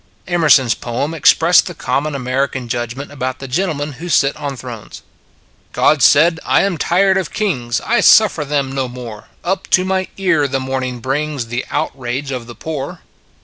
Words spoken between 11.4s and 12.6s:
The outrage of the